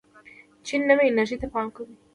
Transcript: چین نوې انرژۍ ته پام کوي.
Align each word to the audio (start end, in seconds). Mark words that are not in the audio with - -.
چین 0.65 0.81
نوې 0.89 1.03
انرژۍ 1.09 1.37
ته 1.41 1.47
پام 1.53 1.67
کوي. 1.75 1.95